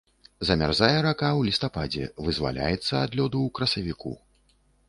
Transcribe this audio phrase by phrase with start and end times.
[0.47, 4.17] Замярзае рака ў лістападзе, вызваляецца ад лёду ў красавіку.